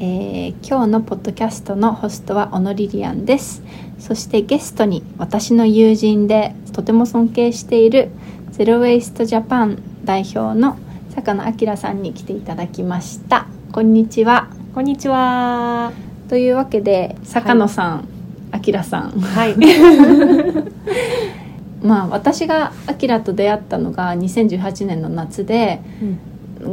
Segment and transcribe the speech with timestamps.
[0.00, 3.62] えー今日のポッドキャストのホストは小野リリアンです。
[3.98, 8.10] そしてゲストに私の友人でとても尊敬している
[8.52, 10.78] ゼロ・ウェイスト・ジャパン代表の
[11.10, 13.48] 坂野明さんに来ていただきました。
[13.72, 14.48] こんにちは。
[14.72, 15.92] こんにちは。
[16.28, 18.08] というわけで坂野さん、
[18.52, 19.10] 明さん。
[19.10, 19.56] はい。
[21.82, 25.80] まあ私が明と出会ったのが2018年の夏で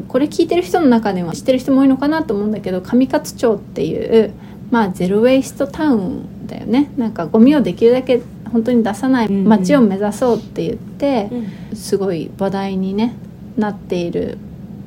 [0.08, 4.34] これ聞いてる人の中では知ってる人も多いのかなと思うんだけど上勝町っていう、
[4.72, 6.92] まあ、ゼロ・ウェイストタウンだよね。
[6.98, 11.30] なんかゴミをできるだけ本当に出さない街を目指そうって言って、
[11.74, 13.16] すごい話題に、ね、
[13.58, 14.38] なっている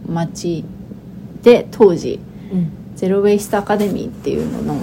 [0.09, 0.65] 街
[1.43, 2.21] で当時
[2.97, 4.83] ゼロ・ウェイスト・アカデミーっていうのの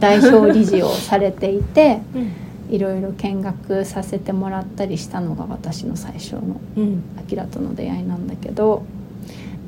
[0.00, 2.00] 代表理事をされていて
[2.70, 7.02] いろいろ見学させてもらったりしたのが私の最初のうん。
[7.18, 8.82] アキラとの出会いなんだけど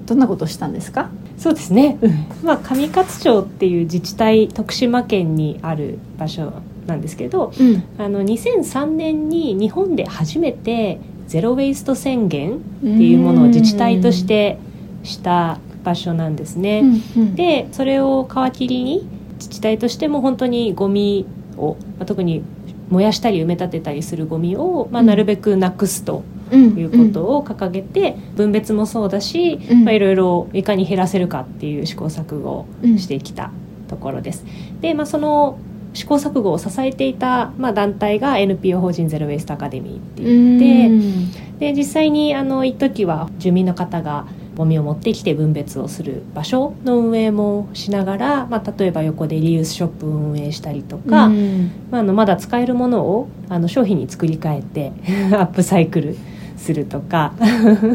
[0.07, 1.99] どんなことをしたんですか、そうですね。
[2.43, 6.53] まあ上勝町っていう自治体徳島県にある場所
[6.87, 7.85] なんですけど、うん。
[7.99, 14.59] あの2003年に日本で初めてゼロウェイスト宣言っていうものを自治体として
[15.03, 16.83] した場所なんですね。
[17.17, 17.35] うんうん。
[17.35, 22.43] でそれを皮切りに自治体としても本当にゴミを、まあ、特に
[22.91, 25.07] 燃やしたり埋め立てたりするゴミを、まあ、うん。
[25.07, 26.19] なるべくなくすと。
[26.19, 29.85] うんいうことを掲げて、分別もそうだし、うん。
[29.85, 33.51] まあ、いろいろいかに減らせるかっていう試行錯誤をうんしてきた
[33.89, 34.45] ところです。
[34.81, 35.59] で、まあ、その
[35.95, 44.27] 試行錯誤を支えていた、まあ、団体が NPO 法人ゼロ・ウェイスト・アカデミーってうん言って、で実際にあの一時は住民の方が
[44.57, 51.71] ゴミを持ってきて分別をする場所の運営もしながら、まあ、例えば横でリユースショップを運営したりとか、うん。
[51.91, 54.93] まあ、あのまだ使えるものをあの商品に作り変えて
[55.35, 56.17] アップサイクル
[56.65, 57.35] するとか、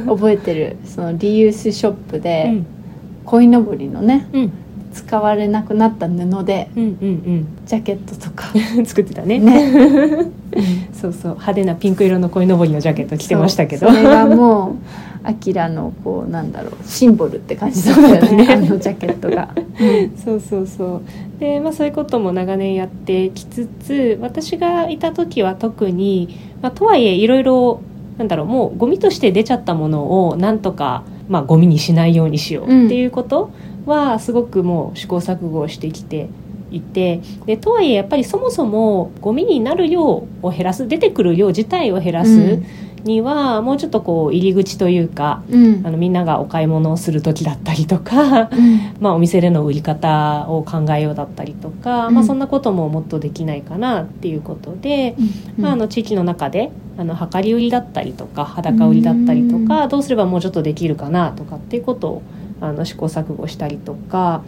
[0.08, 0.78] 覚えてる。
[0.86, 2.66] そのリユースショップうでん。
[3.26, 4.52] 鯉のぼりのねうん。
[4.92, 8.48] 使われなくなった布でうんうんジャケットとか。
[8.78, 9.40] う ん作ってたね。
[9.40, 10.26] ね。
[10.94, 11.32] そうそう。
[11.34, 13.88] 派手なピンク色の鯉のぼりのジャケット着てましたけど。
[13.88, 14.76] それがもう
[15.24, 18.48] アキラのこうなんだろうシンボルって感じだったよね。
[18.52, 19.50] あのジャケットが。
[20.24, 21.02] そうそうそ
[21.38, 21.40] う。
[21.40, 27.82] で、まあ、そういうことも長年やってきつつ私がいた時は特に、まあ、とはいえいろいろ
[28.20, 33.50] なんだろうもうゴミとして出ちゃったものをなんとか、まあ、ゴミにしないようにしようっていうこと
[33.86, 36.28] はすごくもう試行錯誤をしてきて
[36.70, 42.60] いてでとはいえやっぱりそもそもゴミになる量を減らす出てくる量自体を減らす
[43.04, 45.82] には、もうちょっとこう入り口というかうん。
[45.86, 48.96] あのみんながお買い物をする時だったりとかうん。
[49.00, 52.16] まあ、お店での売り方を考えようだったりとか、うん。
[52.16, 55.16] まあ、そんなことももっとできないかなっていうことで、
[55.58, 62.22] まあ、あの地域の中であの量り売りだったりとか裸売りだったりとか、どうすればもうちょっとできるかなとかっていうことを
[62.62, 64.44] あの試行錯誤したりとか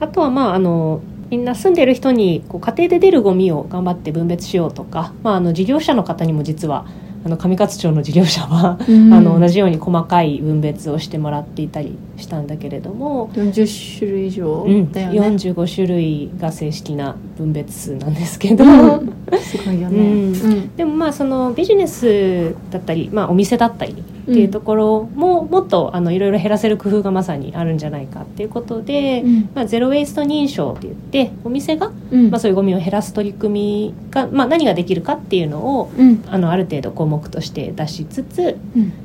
[0.00, 6.86] あとはまああのみんな住んでる人にこう家庭で出るゴミを頑張って分別しようとか、まあ、あの事業者の方にも実は
[7.28, 9.12] あの上勝町の事業者は、うん。
[9.12, 18.64] あの同じように細かい分別をしてもらっていたりしたんだけれども、40種類以上うん、だよね、45種類が正式な分別数なんですけど、
[19.40, 20.32] すごいよね、うん。
[20.32, 20.76] うん。
[20.76, 23.94] でもまあそのビジネスだったり、まあ、お店だったりっ
[24.30, 29.48] ていうところももっとあのいろいろ減らせる工夫がまさにあるんじゃないかっていうことで、うん。
[29.54, 32.30] まあ、ゼロ・ウェイスト認証って言ってお店が、うん。
[32.30, 36.24] まあ、そういうゴミを減らす取り組みが、まあ、何ができるかっていうのをうん。
[36.28, 38.56] あのある程度項目として出しつつ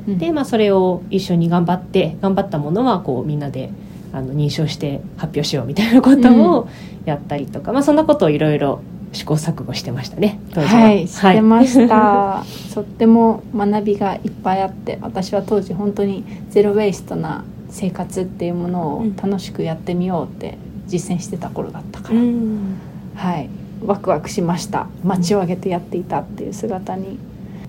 [0.08, 3.70] で、まあ、それを一緒に頑張って頑張ったものはこうみんなで
[4.12, 6.70] あの認証して発表しようみたいなことを
[7.06, 8.82] やったりとか、まあ、そんなことをいろいろ
[9.12, 10.40] 試行錯誤してましたね。
[10.54, 12.44] 当時ははい、知ってました、
[12.74, 20.58] とっても学びがいっぱいあって私は当時本当にゼロ・ウェイストな生活っていうものをうん楽しくやってみようって
[20.88, 22.76] 実践してた頃だったかうら、ん。
[23.16, 23.50] はい。
[23.86, 24.88] ワクワクしました。
[25.04, 27.18] 街を挙げてやっていたっていう姿に。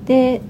[0.07, 0.41] で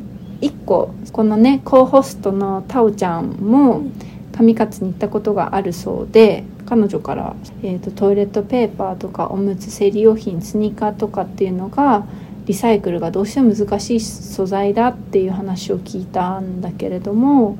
[0.40, 3.92] 一個このねコーホストのタオちゃんもうん
[4.34, 12.04] 上勝に行ったことがあるそうで彼女から、えー、とトイレットペーパーとかおむつ生理用品スニーカーとかっていうのが
[12.46, 17.58] リサイクルがどうしても難しい素材だっていう話を聞いたんだけれども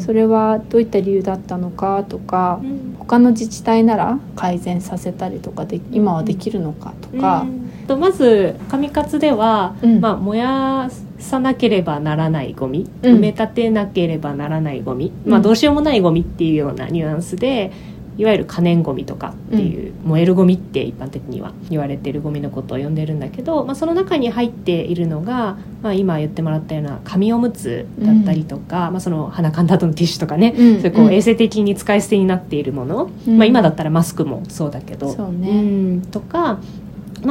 [0.00, 2.60] それはどういった理由だったのかとか
[2.98, 7.46] 他の自治体なら改善させたりとかで今はできるのかとか。
[7.86, 10.00] とまず上勝では、うん。
[10.00, 13.16] まあ、燃やさなければならないゴミ、うん。
[13.16, 15.30] 埋め立てなければならないゴミ、うん。
[15.30, 17.72] まあ、どうしようもないゴミっていうようなニュアンスで
[18.16, 30.82] いわゆる可燃ゴミとかっていう、燃えるゴミって一般的には言われてるゴミのことを呼んでるんだけど、まあ、その中に入っているのが、まあ、今言ってもらったような紙おむつだったりとか、まあ、その鼻かんだ後のティッシュとかね、うん。
[30.82, 33.38] そこう衛生的に使い捨てになっているもの、うん。
[33.38, 35.12] まあ、今だったらマスクもそうだけど。
[35.12, 36.02] そううね、ん。
[36.02, 36.60] とか、ま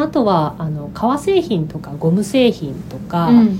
[0.01, 3.59] あ、あとはあの革製品とかゴム製品とか、うん。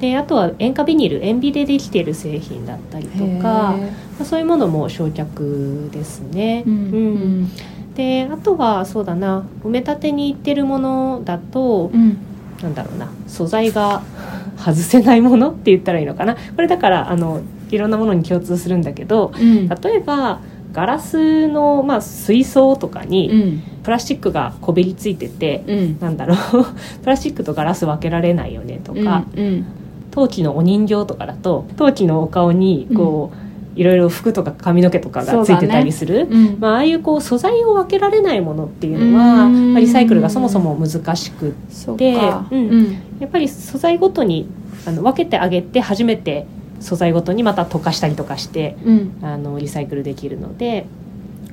[0.00, 6.64] であとは塩化ビニール塩ビでできている製品だったりとか、まへあ、そういうものも焼却ですね。
[6.66, 7.50] ーうん。
[7.94, 12.18] であとはそうだな埋め立てに行ってるものだと、うん。
[12.62, 14.02] なんだろうな素材が
[14.58, 16.34] 外せないものって言ったらいいのかな。
[16.34, 19.68] これだからあのいろんなものに共通するんだけどうん。
[19.68, 20.40] 例えば
[20.72, 23.62] ガラスの、まあ、水槽とかに、うん。
[23.82, 25.98] プラスチックがこびりついてて、うん。
[26.00, 26.38] なんだろう。
[27.02, 29.66] プラスチックとガラス分けられないよねとか、うん
[30.12, 36.28] 陶器のお人形とかだと陶器のお顔にこう、いろいろ服とか髪の毛とかがついてたりする。
[36.30, 36.56] うん。
[36.60, 39.72] まあ、ああいうこう素材を分けられないものっていうのは、うん。
[39.72, 42.46] まあリサイクルがそもそも難しくそうでか。
[42.50, 42.68] うん。
[42.68, 42.92] うん。
[43.20, 44.46] やっぱり素材ごとに
[44.86, 46.46] あの分けてあげて初めて
[46.82, 49.18] 素材ごとにまた溶かしたりとかしてうん。
[49.22, 50.86] あのリサイクルできるので、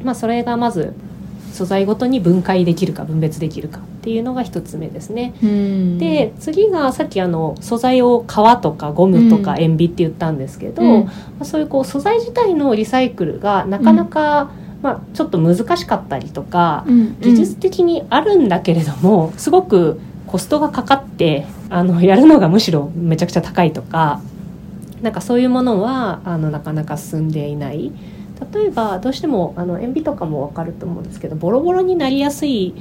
[0.04, 0.94] まあ、それがまず
[1.54, 5.34] 素材ごとに分解できるか分別できるかっていうのが一つ目ですね。
[5.44, 5.98] うん。
[5.98, 9.60] で次がさっきあの素材を革とかゴムとかうん。
[9.60, 11.06] 塩ビって言ったんですけど、うん。
[11.06, 11.12] ま
[11.42, 17.20] あそういうこう素材自体のリサイクルがなかなか、まあ、ちょっと難しかったりとか、うん。
[17.20, 24.22] 技術的にあるんだけれどもすごくコストがかかってあのやるのがむしろめちゃくちゃ高いとか
[25.02, 27.92] なんかそういうものはあのなかなか進んでいない。
[28.54, 32.74] 例えばどうしてもあの塩ビとかも分かると思うんですけどボロボロになりやすい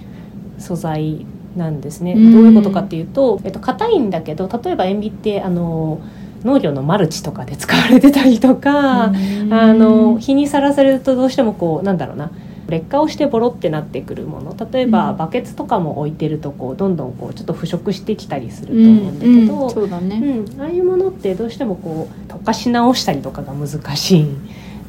[0.58, 1.26] 素材
[1.56, 2.32] なんですね、うん。
[2.32, 6.00] どういうことかっていうと、えっと、硬いんだけど例えば塩ビってあの
[6.44, 9.52] 農業のマルチとかで使われてたりとか、うん。
[9.52, 12.30] あの日にさらされるとどうしてもこうなんだろうな
[12.68, 14.54] 劣化をしてボロってなってくるもの。
[14.70, 15.16] 例えば、うん。
[15.16, 20.44] バケツとかも置いてるとこうどんどんこうちょっと腐食してきたりするとうん思うんだけど、うんそうだね。
[20.56, 24.22] うんああいうものってどうしてもこう溶かし直したりとかが難しい。
[24.22, 24.38] ん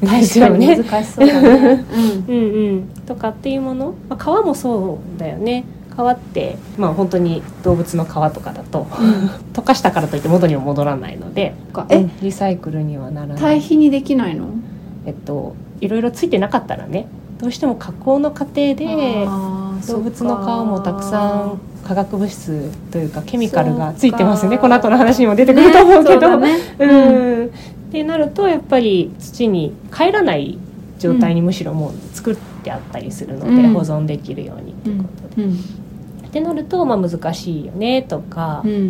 [0.00, 0.76] ですよね。
[0.76, 1.84] 難しそうだね。
[2.28, 5.64] うんうん、とかっていうもの、まあ、皮もそうだよね。
[5.90, 8.86] 皮って、まあ、本当に動物の皮とかだと
[9.52, 13.36] 溶かしたからといって元には戻らないのでうんえリサイクルにはならない。
[13.38, 14.46] 堆肥にできないの？
[15.04, 17.06] えっと、いろいろついてなかったらね
[17.40, 19.24] どうしても加工の過程で
[19.88, 24.58] 動物の皮もたくさん化学物質というかケミカルがついてますね。
[24.58, 26.38] この後の話にも出てくると思うけど。
[26.38, 26.92] ねそうだね。
[27.40, 27.46] うん。
[27.46, 27.48] っ
[27.90, 30.58] てなるとやっぱり土に帰らない
[30.98, 33.72] 状態にむしろもう作ってあったりするので、うん。
[33.72, 35.04] 保存できるようにっていうこ
[35.34, 35.42] とで。
[35.44, 35.52] うん。
[35.52, 35.56] っ
[36.32, 38.70] てなると、まあ、難しいよねとか、うん。
[38.70, 38.82] うんう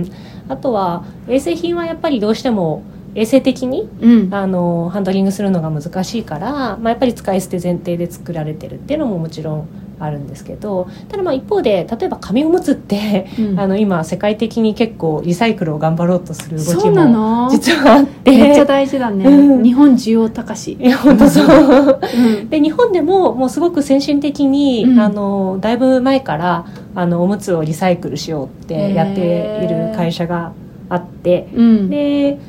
[0.00, 0.10] ん。
[0.48, 2.82] あとは衛生品はやっぱりどうしても
[3.14, 4.34] 衛生的にうん。
[4.34, 9.68] あのハンドリングするのが難しいから、まあ、やっぱり使い捨て前提で作られてるっていうのももちろん
[10.00, 13.60] あるんですけどただまあ一方で例えば紙おむつって、うん。
[13.60, 17.48] あの今世界的に結構リサイクルを頑張ろうとする動きもの？
[17.50, 18.32] 実はあって。
[18.32, 19.62] めっちゃ大事だね、うん。
[19.62, 22.00] 日本需要高し、いや本当そう。
[22.02, 22.48] うん。
[22.48, 25.00] で日本でももうすごく先進的に、うん。
[25.00, 30.52] あのだいぶ前からあのおむつをリサイクルしようってやっている会社が
[30.88, 31.88] あって、うん。
[31.88, 32.40] で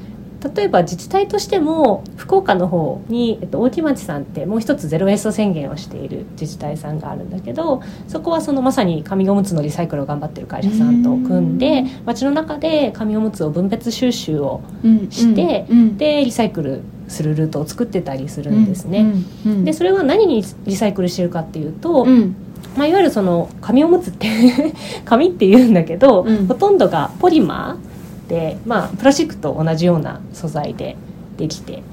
[0.55, 12.05] 例えば自治体としても福岡の方に、えっと、大木町さんってもう一つゼロエスト宣言をしている自治体さんがあるんだけどそこはそのまさに紙おむつのリサイクルを頑張ってる会社さんと組んでうん。
[12.05, 15.11] 町の中で紙おむつを分別収集をうん。
[15.11, 15.97] してうん。
[15.97, 18.99] でリサイクルするルートを作ってたりするんですね。
[19.45, 19.51] うん。
[19.51, 19.65] うん。
[19.65, 22.35] でそれは何にリサイクルしてるかっていうと、うん。
[22.75, 24.27] まあ、いわゆるその紙おむつって
[25.05, 26.47] 紙って言うんだけど、うん。
[26.47, 27.94] ほとんどがポリマー
[28.27, 30.95] で、まあ、プラスチックと同じような素材で
[31.37, 31.83] できて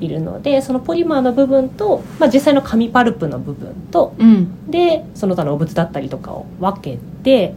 [0.00, 4.70] いるのでそのポリマーの部分と、まあ、実際の紙パルプの部分とうん。
[4.70, 7.54] でその他のお物だったりとかを分けて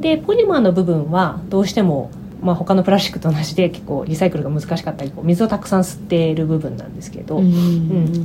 [0.00, 2.10] でポリマーの部分はどうしても、
[2.40, 7.48] まあ、他のプラスチックと同じで結構リサイクルが難しかったりこう水をたくさん吸っている部分なんですけど、うんう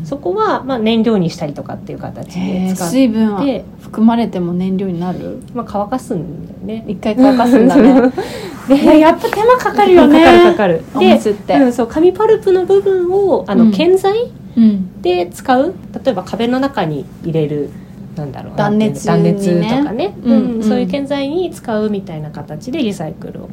[0.01, 5.41] んそこはまあ燃料にしたりとかっていう形で使っ水分含まれても燃料になる？
[5.53, 6.85] まあ、乾かすんだよね。
[6.87, 8.11] 一回乾かすんだね。
[8.67, 10.23] でいややっぱ手間かかるよね。
[10.23, 10.83] かかるかかる。
[10.95, 11.55] おむつって。
[11.55, 13.71] うん、そう紙パルプの部分をあの、うん。
[13.71, 15.01] 建材うん。
[15.01, 15.73] で使う。
[16.05, 17.69] 例えば壁の中に入れる
[18.15, 20.55] なんだろう断熱断熱とかね、うんうん。
[20.55, 20.63] うん。
[20.63, 23.49] そういう建材に使うみたいな形でリサイクルを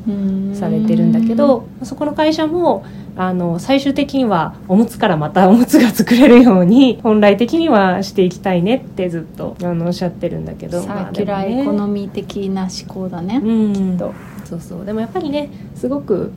[0.55, 2.85] されてるんだけどそこの会社も
[3.17, 10.81] あの最終的にはおむつからまたおむつが作れるように 本来的にはしていきたいねってずっとあのおっしゃってるんだけど。
[10.83, 13.73] サーキュラーエコノミー的な思考だね、うん。
[13.73, 14.13] きっと。
[14.45, 14.85] そうそう。
[14.85, 16.33] でもやっぱりねすごく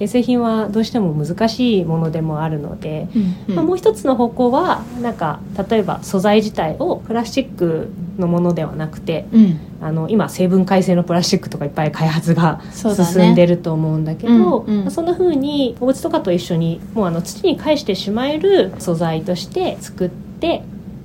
[0.00, 3.06] 衛生品はどうしても難しいものでもあるので、
[3.48, 9.60] まあ、もう一つの方向はなんか例えば素材自体をプラスチックのものではなくてうん。
[9.82, 14.80] あの今成分解性のプラスチックとかいっぱい開発が進んでると思うんだけどうんうん。
[14.82, 20.62] まあそんな風にお家とかと一緒にもうあの土に返してしまえる素材として作って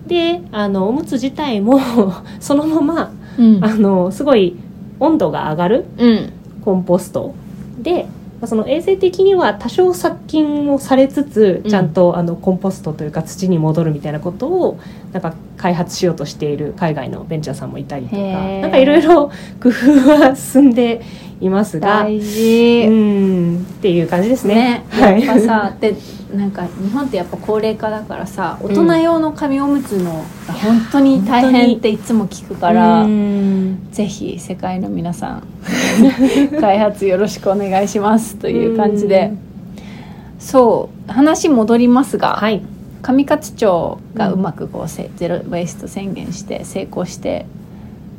[0.07, 1.79] であのおむつ自体も
[2.39, 3.63] そのままうん。
[3.63, 4.55] あのすごい
[5.01, 6.29] 温度が上がるうん。
[6.63, 7.33] コンポスト
[7.77, 8.07] で
[8.45, 14.79] まあその衛生的には多少殺菌をされつつうんちゃんとあのコンポストというか土に戻るみたいなことを
[15.11, 21.01] なんか開発しようとしている海外のベンチャーさんもいたりとかなんかいろいろ工夫は進んで
[21.41, 24.55] いますが大事、うんっていう感じですね。
[24.55, 24.85] ね。
[24.89, 25.23] はい。
[25.23, 25.95] やっぱさで
[26.33, 35.47] なんか日本ってやっぱ高齢化だからさ大人用の紙おむつのが本当に大変っていつも聞くから、うんぜひ世界の皆さん
[36.59, 39.33] 開発よろしくお願いしますという感じで。
[40.39, 42.61] そう話戻りますが、はい。
[43.01, 47.45] 上勝町がうまくこうせゼロ・ウェイスト宣言して成功して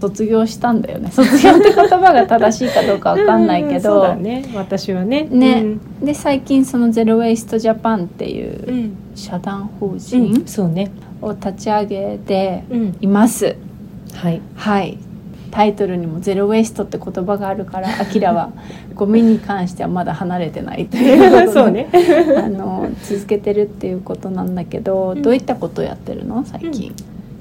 [0.00, 1.10] 卒業したんだよね。
[1.10, 4.44] 卒業って言葉が正しいかどうかわかんないけど、だね。
[4.54, 5.24] 私はね。
[5.30, 5.62] ね。
[6.00, 6.06] うん。
[6.06, 8.96] で最近そのゼロ・ウェイスト・ジャパンっていううん。
[9.14, 10.46] 社団法う人ん。
[10.46, 10.90] そうね。
[11.22, 12.96] を立ち上げてうん。
[13.00, 13.56] います、
[14.14, 14.40] はい。
[14.54, 14.98] はい
[15.50, 18.50] タイトルにも「ゼロ・ウェイスト」って言葉があるから アキラは
[18.94, 21.88] ゴミに関してはまだ離れてないという そうね。
[22.36, 25.22] あの続けてるっていうことなんだけど、うん。
[25.22, 26.44] どういったことをやってるの？
[26.44, 26.92] 最近、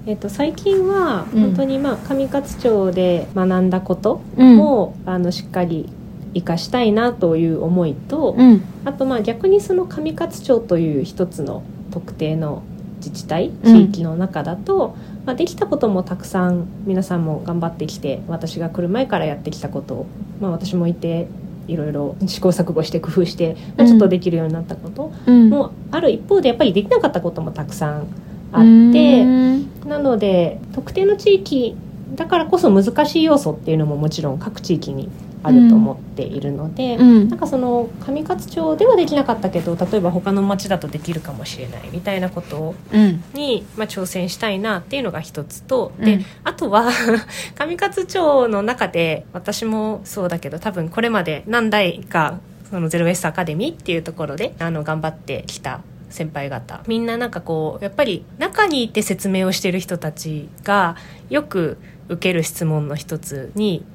[0.05, 1.41] えっと、最近はうん。
[1.41, 4.57] 本当にまあ上勝町で学んだことうん。
[4.57, 5.89] も、あのしっかり
[6.33, 8.61] 生かしたいなという思いと、うん。
[8.83, 12.61] あとまあ逆にその上勝町という一つの特定の
[12.97, 13.73] 自治体うん。
[13.73, 20.05] 地域の中だと、まあ、できたこともたくさん皆さんも頑張ってきて私が来る前からやってきたことを、
[20.39, 21.27] まあ、私もいて
[21.67, 28.07] いろいろ試行錯誤して工夫して、まあちょっとできるようになったことうんもある一方でやっぱりできなかったこともたくさん
[28.51, 29.23] あうって。
[29.23, 29.45] ん
[29.87, 31.75] なので特定の地域
[32.15, 35.09] だからこそ難しい要素っていうのももちろん各地域に
[35.45, 37.29] あると思っているので、うん。
[37.29, 43.23] なんかその上勝町ではできなかったけど例えば他の町だとできるかもしれないみたいなことうん。
[43.33, 46.05] に、まあ、挑戦したいなっていうのが一つと、うん。
[46.05, 46.89] であとは
[47.55, 60.95] 上勝町の中で私もそうだけど多分これまで何代かそのゼロウェストアカデミーっていうところであの頑張ってきた先輩方みんななんかこうやっぱり中にいて説明をしてる人たちが
[61.29, 61.77] よく
[62.09, 63.83] 受ける質問の一つに「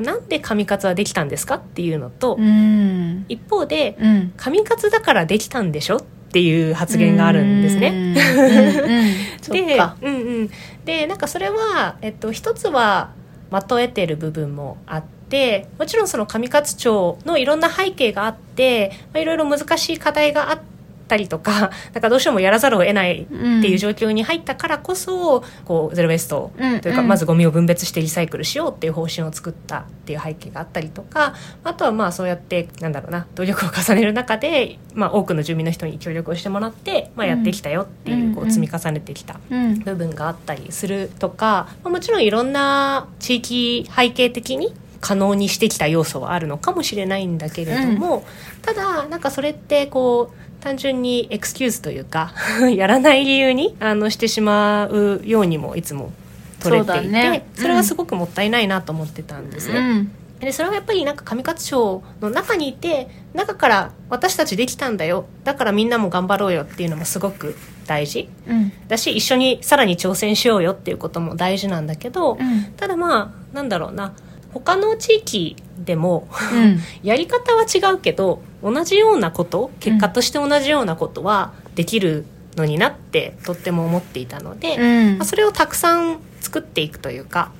[0.00, 8.14] なんで上勝はできたんですか?」っていうのと、うん一方でうん「上勝だからできたんでしょ?」っていう発言があるんですね。
[9.48, 10.50] でか、うんうん、
[10.84, 13.10] でなんかそれは、えっと、一つは
[13.50, 20.58] まとえてる部分もあってもちろんその上勝町のいろんな背景があって、まあ、いろいろ難しい課題があっ
[21.06, 31.34] たりとか なんかどうしてもやらざるを得ないっていう状況に入ったからこそ、こうゼロ・ウェスト況というか、まずゴミを分別してリサイクルしようっていう方針を作ったっていう背景があったりとか
[31.64, 38.48] あとはまあそうやってなんだろうな努力を重ねる中で、まあ、多くの住民の人に協力をしてもらって、まあ、やってきたよっていう,、こうん。
[38.48, 39.80] う積み重ねてきたうん。
[39.80, 48.24] 部分があったりするとか、まあもちろんいろんな地域背景的に可能にしてきた要素はあるのかもしれないんだけれども、
[48.62, 52.32] ただなんかそれってこう単純にエクスキューズというか
[52.74, 56.12] やらない理由にあのしてしまうようにもいつも
[56.58, 57.46] 取れていてそうだね。
[57.54, 59.78] それはすごくもったいないなと思ってたんですね。
[59.78, 60.12] うん。
[60.40, 65.26] でそれはやっぱりなんか上勝町の中にいて中から私たちできたんだよ。
[65.44, 67.56] だからみんなも頑張ろうよっていうのもすごく
[67.86, 68.28] 大事。
[68.48, 68.72] うん。
[68.88, 72.72] だし一緒にさらに挑戦しようよっていうことも大事なんだけど、うん。
[72.76, 74.14] ただまあなんだろうな。
[74.52, 76.80] 他の地域でもうん。
[77.04, 82.24] やり方は違うけど同じようなこと結果として同じようなことはできる
[82.56, 85.18] のになってとっても思っていたので、うん。
[85.18, 87.52] まあ、それをたくさん作っていくというか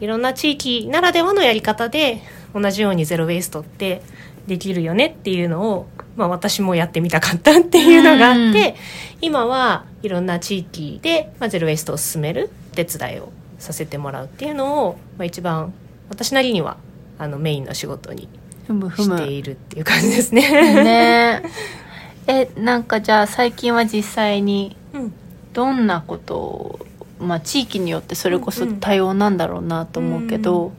[0.00, 2.22] いろんな地域ならではのやり方で
[2.54, 4.02] 同じようにゼロ・ウェイストって
[4.46, 8.76] できるよねっていうのを、まあ、私もやってみたかったっていうのがあって、
[9.20, 15.72] 今はいろんな地域で、まあ、ゼロ・ウェイストを進める手伝いをさせてもらうっていうのを、まあ、一番
[16.08, 16.76] 私なりには
[17.18, 18.28] あのメインの仕事に
[18.72, 19.18] ふむふむ。
[19.18, 20.42] しているっていう感じですね。
[20.84, 21.42] ね。
[22.28, 25.12] えなんかじゃあ最近は実際にうん。
[25.52, 26.86] どんなこと
[27.20, 30.72] まあ、地域によってそれこそ多様なんだろうなと思うけど、うん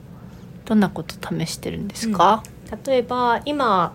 [0.66, 2.44] どんなこと試してるんですか、
[2.86, 3.94] 例えば今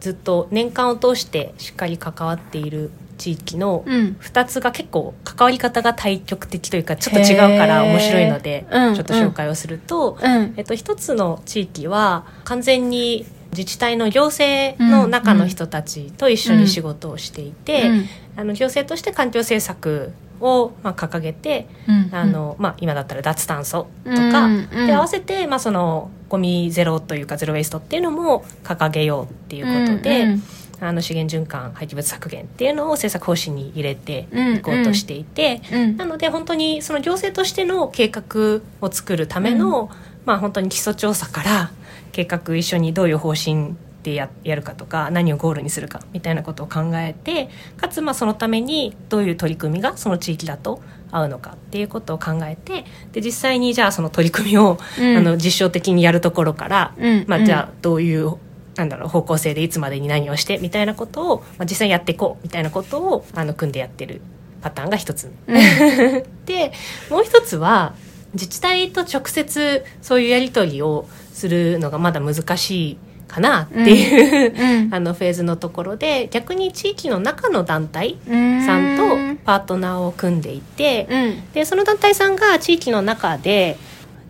[0.00, 4.16] ずっと年間を通してしっかり関わっている地域のうん。
[4.20, 10.54] 2つが結構関わり方が対極的というかちょっと違うから面白いのでちょっと紹介をすると、うん。
[10.56, 18.04] えっと、一つの地域は完全に自治体の行政の中の人たちと一緒に仕事をしていて、うん
[18.36, 24.68] あの行政として環境政策をまあ掲げて、うんあのまあ、今だったら脱炭素とうんか、うん。
[24.86, 30.42] で合わせて、まあ、そのゴミゼロというかゼロウェイストっていうのも掲げようっていうことで、うん
[30.82, 39.90] あの資源循環廃棄物削減っていうのを政策方針に入れてうんいこうとしていて、うんなので本当にその行政としての計画を作るための、
[40.30, 41.72] まあ本当に基礎調査から
[42.12, 55.16] 計画一緒にどういう方針でややるかとか何をゴールにするかみたいなことを考えてかつまあそのためにどういう取り組みがその地域だと合うのかっていうことを考えてで実際にじゃあその取り組みを、うん。
[55.16, 58.36] あの実証的にやるところから、うんまあ、じゃあどういう
[58.76, 64.20] なんだろう方向性でいつまでに何をしてみたいなことを、まあ、実際にやっていこうみたいなことをあの組んでやってる
[64.62, 65.32] パターンが一つ。
[65.48, 65.60] 目。
[66.46, 66.72] で
[67.10, 67.94] もう一つは
[68.34, 72.98] 自治体と直接そういうやり取りをするのがまだ難しい
[73.30, 74.94] かなっていう、うん。
[74.94, 81.52] あのフェーズのところで逆に地域の中の団体うんさんとパートナーを組んでいて、うん。
[81.52, 83.78] でその団体さんが地域の中で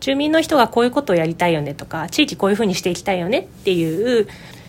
[0.00, 4.28] 住民の人がこういうことをやりたいよねとか地域こういうふうにしていきたいよねっていう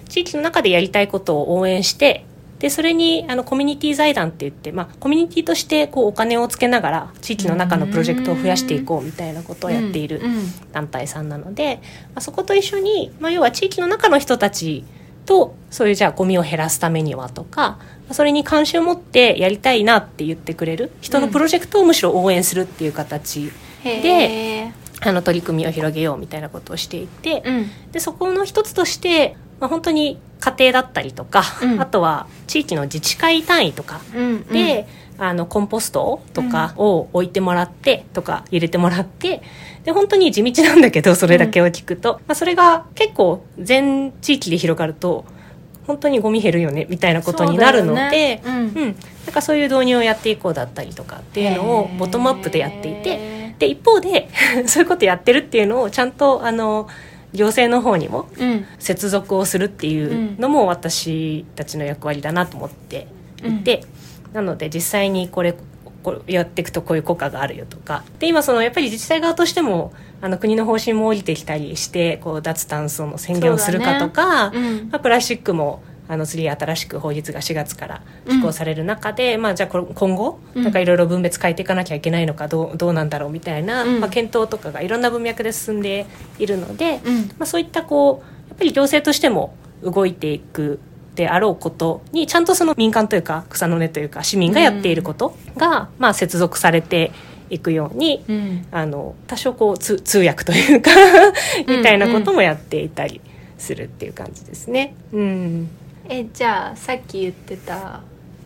[0.09, 2.25] 地域の中でやりたいことを応援して
[2.61, 10.71] でそれにあのコミュニティ財団って言って、まあ、コミュニティとしてこうお金をつけながら地域の中のプロジェクトを増やしていこうみたいなことをやっているうんうん。
[10.71, 11.77] 団体さんなので、
[12.13, 14.85] まあ、そこと一緒に、まあ、要は地域の中の人たち
[15.25, 17.79] とそういうじゃあゴミを減らすためにはとかま
[18.11, 23.51] あそれに関心を持ってやりたいなって言ってくれる人のプロジェクトをむしろ応援するっていう形
[23.83, 27.91] へーあの取り組みを広げようみたいなことをしていて、うん。
[27.91, 31.81] でそこの一つとして、まあ、本当に家庭だったりとか、うん。
[31.81, 39.43] あとは地域の自治会単位とかうんで、あのコンポストとかを置いてもらってとか入れてもらって
[39.83, 45.25] で本当に地道なんだけどそれだけを聞くと、まあ、それが結構全地域で広がると
[45.85, 48.01] 本当にゴミ減るよねみたいなことになるので。
[48.01, 48.41] ね。
[48.45, 48.53] うん。
[48.53, 48.95] うん、なん
[49.33, 53.09] かそういう導入をやっていこうだったりとかっていうのをボトムアップでやっていて。
[53.09, 54.27] へで一方で
[54.65, 56.87] そういうことやってるっていうのをちゃんとあの
[57.33, 58.27] 行政の方にも
[58.79, 63.07] 接続をするっていうのも私たちの役割だなと思って
[63.43, 63.83] いて、
[64.33, 65.55] なので実際にこれ
[66.03, 68.03] これやっていくとこういう効果があるよとか。
[68.19, 74.89] で今そのやっぱり自治体側としてもあの国の方針も降りてきたりしてこう脱炭素の宣言をするかとか、うん。
[74.91, 80.63] まあ、プラスチックもあの次新しく法律が4月から施行される中で、まあ、じゃあ今後うん。
[80.63, 84.01] なんかいろいろ分別変えていかなきゃいけないのかどうどうなんだろうみたいな、うん。
[84.01, 86.05] まあ、検討とかがいろんな文脈で進んで
[86.37, 87.15] いるので、うん。
[87.37, 90.81] まあ、そういったこうやっぱり行政としても動いていく
[91.15, 97.13] であろうことにちゃんとその民間というか草の根というか市民がやっていることが、まあ、接続されて
[97.49, 98.65] いくようにうん。
[98.69, 100.91] あの多少こう通通訳というか
[101.65, 103.21] みたいなこともやっていたり
[103.57, 104.93] するっていう感じですね。
[105.13, 105.69] うん
[106.09, 108.01] えじゃあさっき言ってた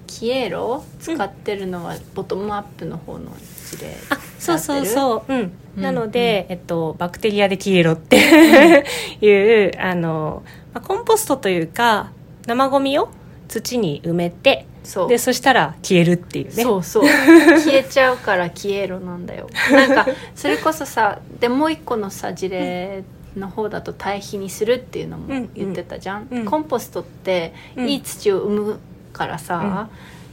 [0.07, 3.31] キエロ使ってるのはボトムアップの方の
[3.69, 5.83] 事例あそうそうそう、うんうん。
[5.83, 8.17] なので、えっと、バクテリアで消えろって
[9.21, 12.11] いうあの、まあ、コンポストというか
[12.45, 13.09] 生ゴミを
[13.47, 15.09] 土に埋めてそう。
[15.09, 16.63] でそしたら消えるっていうね。
[16.63, 17.03] そうそう。
[17.09, 19.49] 消えちゃうから消えろなんだよ。
[19.71, 23.03] なんかそれこそさでもう一個のさ事例
[23.35, 26.39] の方だと堆肥にするっていうのも言ってたじゃん、うん。
[26.39, 27.89] うんコンポストってうん。
[27.89, 28.79] いい土を生む
[29.13, 29.89] からさ、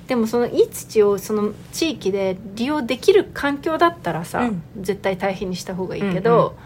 [0.06, 4.62] でもそのいい土をその地域で利用できる環境だったらさ、うん。
[4.80, 6.56] 絶対堆肥にした方がいいけど、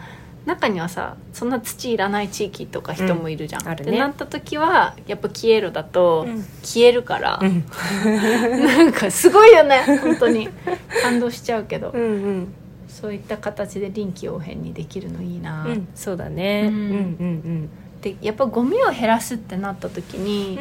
[0.46, 3.62] 中にはさそんな土いらない地域とか人もいるじゃん。
[3.62, 3.92] うんあるね。
[3.92, 6.42] でなった時はやっぱ消えろだとうん。
[6.62, 7.64] 消えるから、うん。
[8.64, 10.48] なんかすごいよね本当に。
[11.02, 12.54] 感動しちゃうけど、うんうん
[13.00, 15.88] そういった形で臨機応変にできるのいいな、うん。
[15.94, 16.62] そうだね。
[16.64, 16.72] ううん。
[16.72, 16.92] ん。
[17.18, 17.68] うん。
[18.00, 20.24] でやっぱゴミを減らすってなった時うん。
[20.24, 20.58] に、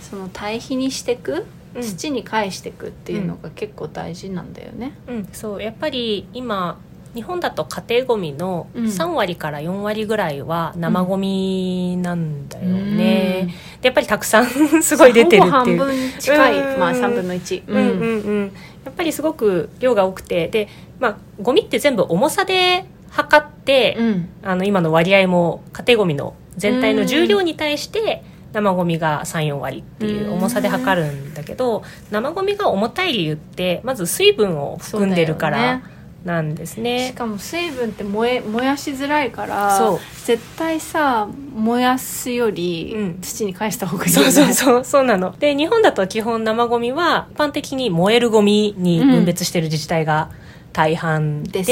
[0.00, 1.82] その堆肥にしてくうん。
[1.82, 4.92] 土に返してくっていうのが結構大事なんだよね。
[5.08, 6.78] うん、そうやっぱり今
[7.14, 8.84] 日本だと家庭ごみのうん。
[8.84, 13.48] 3割から4割ぐらいは生ゴミなんだよね、
[13.80, 14.46] でやっぱりたくさん
[14.82, 15.78] すごい出てるっていう。
[15.78, 16.78] 半分近い、うん。
[16.78, 17.62] まあ3分の1。
[17.66, 17.76] うん。
[17.76, 18.20] うん。
[18.20, 18.52] うん。
[18.84, 20.48] やっぱりすごく量が多くて。
[20.48, 24.28] で、まあ、ゴミって全部重さで測って、うん。
[24.42, 35.82] あの今の割合も家庭ゴミの全体の重量に対して生ゴミが34割っていう重さで測るんだけど生ゴミが重たい理由ってまず水分を含んでるから
[36.24, 37.12] なんですしね。
[37.14, 43.20] かも水分って燃え燃やしづらいから絶対さ燃やすよりうん。
[43.20, 45.34] 土に返した方がいいよね、そうそうそうそうなの。
[45.38, 50.30] で日本だと基本生ゴミは一般的に燃えるゴミに分別している自治体が
[50.76, 51.62] 大半で,、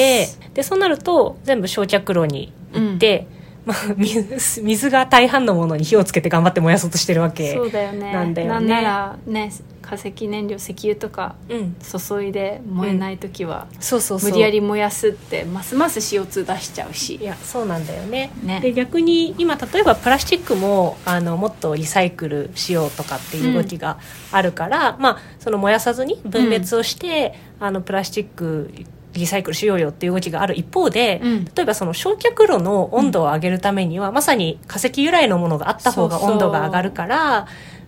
[0.55, 3.27] でそうなると全部焼却炉に行って、
[3.67, 8.13] まあ、 水水が大半のものに火をつけて頑張って燃やそうとしてるわけそうだよね。
[8.13, 8.67] なんだよね。
[8.67, 14.31] ならね化石燃料石油とかうん、注いで燃えない時は、そうそうそう。
[14.31, 17.17] 無理やり燃やすってますます CO2 出しちゃうし。
[17.17, 18.31] いやそうなんだよね。
[18.43, 18.61] ね。
[18.61, 23.99] で逆に今例えばプラスチックもあのもっとリサイクルしようとかっていう動きが
[24.33, 28.71] あるから、まあその燃やさずに分別をして、あのプラスチック
[29.15, 31.45] リサイクルしようよっていう動きがある一方で、うん。
[31.45, 37.47] 例えばその焼却炉の温度を上げるためには、まさに化石由来のものがあった方が温度が上がるから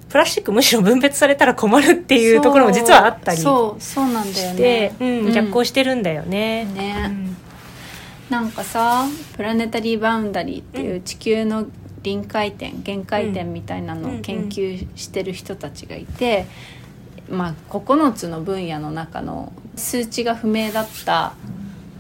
[0.09, 6.65] プラスチックむしろ分別されたら困るっていうところも実はあったりしそうそうなんだよてね、うん、逆行してるんだよね。
[6.67, 7.37] ね、うん。
[8.31, 11.67] なんかさプラネタリーバウンダリーっていう地球の
[12.03, 16.47] 臨界点限界点みたいなのを研究してる人たちがいて、
[17.29, 21.35] まあ、9つの分野の中の数値が不明だった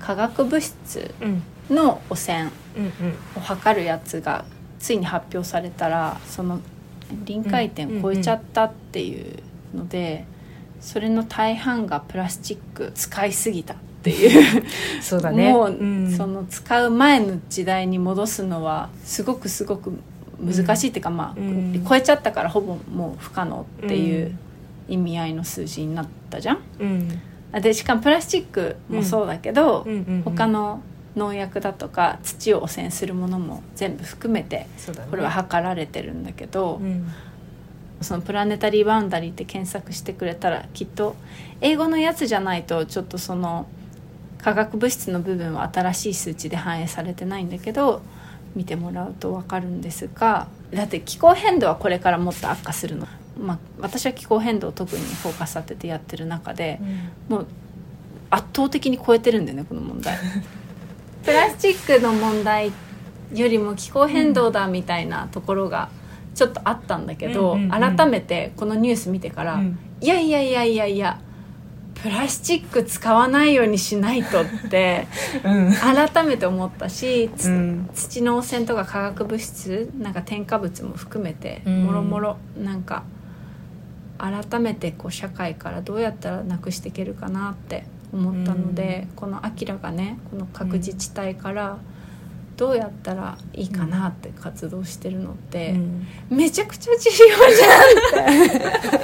[0.00, 1.42] 化学物質うん。
[1.70, 2.92] の汚染うん
[3.36, 4.44] を測るやつが
[4.78, 6.60] ついに発表されたらその
[7.24, 9.42] 臨界点を超えちゃったっていう
[9.74, 10.24] ので、
[10.80, 14.64] それの大半がプラスチック使いすぎたっていう。
[14.96, 15.52] うん、そうだね。
[15.52, 16.10] もう、ん。
[16.16, 19.98] その使う前の時代に戻すのはすごくすごく
[20.40, 21.84] 難しいっていうか、まあ、うん。
[21.88, 24.36] 超えちゃったからほぼもう不可能っていう
[24.88, 26.58] 意味合いの数字になったじゃん。
[26.78, 27.20] うん。
[27.52, 30.82] あでしかもプラスチックもそうだけど、うんうんうん他の
[31.16, 35.08] 農薬だとか土を汚染するものも全部含めてそうだね。
[35.08, 37.06] これは測られてるんだけど、うん。
[38.02, 41.16] そのプラネタリーバウンダリーって検索してくれたらきっと
[41.62, 43.66] 英語のやつじゃないとちょっとその
[44.38, 48.02] 化学物質の部分は新しい数値で反映されてないんだけど
[48.54, 53.06] 見てもらうと分かるんですがだって気候変動はこれからもっと悪化するの、
[53.38, 56.80] まあ、私は気候変動を特にフォーカス当ててやってる中で
[57.28, 57.46] もう
[58.30, 60.16] 圧倒的に超えてるんだよねこの問題。
[61.24, 62.72] プラスチックの問題
[63.34, 65.88] よりも気候変動だみたいなところが
[66.34, 67.96] ちょっとあったんだけど、うんうんうん。
[67.96, 69.78] 改めてこのニュース見てから、うん。
[70.00, 71.18] いやいやいやいやいや
[71.94, 75.08] プラスチック使わないようにしないとって
[75.42, 75.72] うん。
[75.74, 77.90] 改めて思ったし、つうん。
[77.94, 81.84] 土の汚染とか化学物質なんか添加物も含めてうん。
[81.84, 83.02] もろもろなんか
[84.18, 91.78] 改めてこう社会からどうやったらなくしていけるかなって思ったので、この「アキラがねこの各自治体から
[92.56, 96.06] どうやったらいいかなって活動してるのって、うん。
[96.30, 97.68] めちゃくちゃ重要じゃ
[98.30, 98.96] んって。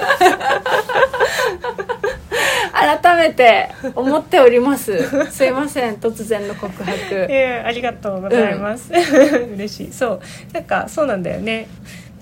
[3.01, 5.31] 改めて思っております。
[5.31, 6.93] すいません突然の告白。
[7.29, 8.91] えーありがとうございます、
[9.53, 9.93] 嬉しい。
[9.93, 10.21] そう。
[10.51, 11.67] なんかそうなんだよね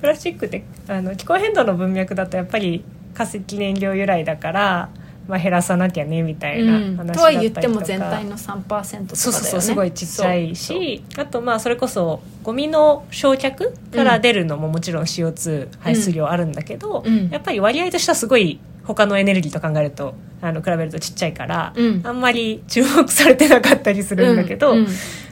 [0.01, 2.83] プラスチックってあの気候変動の文脈だとやっぱり
[3.13, 4.89] 化石燃料由来だから、
[5.27, 9.07] まあ、減らさなきゃねみたいな話だったりとか、とは言っても全体の3%とかだよね。
[9.15, 17.29] そうそうそうすごいちっちゃいしあとまあそれこそゴミの焼却から出るのももちろん CO2 排出量あるんだけど、うん。
[17.29, 22.01] やっぱり割合としてはすごい他のエネルギーと考えるとあの比べるとちっちゃいから、うん。
[22.03, 24.87] あんまり注目されてなかったりするんだけど、うんうん。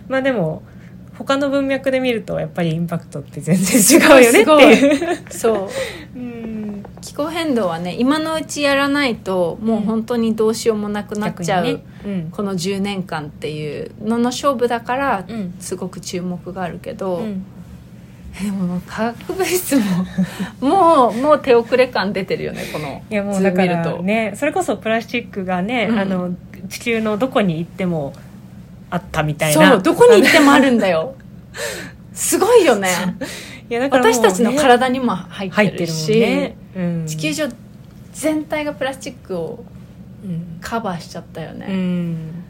[0.08, 0.62] まあでも
[1.20, 5.18] 他の文脈で見るとやっぱりインパクトって全然違うよねっていう。
[5.30, 5.70] そ
[6.16, 6.18] う。
[6.18, 6.84] うん。
[7.02, 11.84] 気候変動はね今のうちやらないともう本当にどうしようもなくなっちゃう、ね。
[12.06, 12.30] うん。
[12.32, 15.54] この10年間っていうのの勝負だからうん。
[15.60, 17.44] すごく注目があるけど、うん。
[18.42, 19.84] でも化学物質も
[20.62, 26.00] もうもう手遅れ感出てるよねこのいやもう図だからねそれこそプラスチックがね、うん。
[26.00, 26.32] あの
[26.70, 28.14] 地球のどこに行っても
[28.90, 29.72] あったみたいな。
[29.72, 31.16] そうどこに行ってもあるんだよ。
[32.14, 32.90] すごいよね。
[33.70, 34.12] いやだからね。
[34.12, 37.48] 私たちの体にも入ってるしね、うん、地球上
[38.14, 39.64] 全体がプラスチックを
[40.24, 42.44] うん、カバーしちゃったようね、ん、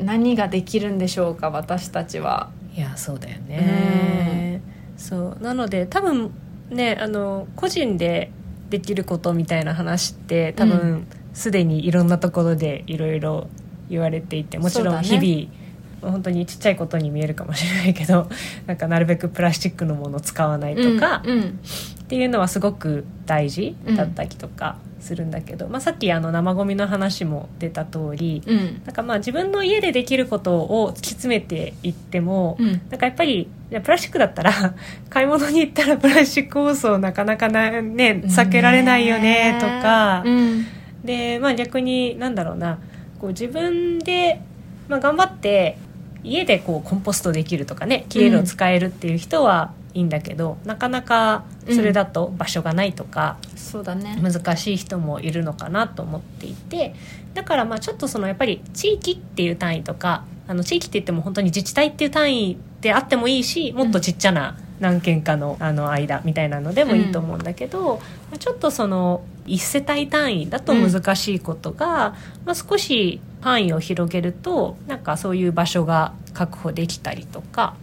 [0.00, 2.50] 何ができるんでしょうか私たちは。
[2.74, 4.60] いやそうだよね、
[4.96, 5.42] そう。
[5.42, 6.32] なので多分
[6.70, 8.32] ねあの個人で
[8.68, 13.46] できることみたいな話って多う分すで、にいろんなところでいろいろ
[13.88, 15.63] 言われていてもちろん日々、
[16.10, 18.28] 本当にちっちゃいことに見えるかもしれないけど
[18.66, 21.42] なんかなるべくプラスチックのものを使わないとか、うんうん。
[21.42, 28.82] っていうのはすごく大事だったりとかするんだけど、まあ、さっきあの生ゴミの話も出た通り、うん。
[28.84, 32.80] なんかまあ自分の家でできることを突き詰めていっても、うん。
[32.90, 34.52] なんかやっぱりプラスチックだったら
[35.08, 40.66] 買い物に行ったら プラスチック包装なかなかな、ね、避けられないよねとか、うん。
[41.04, 42.78] で、まあ、逆になんだろうな
[43.18, 44.40] こう自分で
[44.88, 45.78] まあ、頑張って
[46.24, 54.18] 家でこうコンポストできるとかね消えるを使えるっていう人はいいんだけど、なかなかそれだと場所がないとか、そうだね。
[54.20, 56.94] 難しい人もいるのかなと思っていて
[57.34, 67.96] だからまあちょっとそのやっぱり地域っていう単位とかあの地域って言っても本当に自治体っていう単位であってもいいしもっとちっちゃな何軒かのあの間みたいなのでもいいと思うんだけど、
[68.30, 77.76] まあちょっとその1世帯単位だと難しいことが、まあ、少し範囲を広げるとなんかそういう場所が確保できたりとか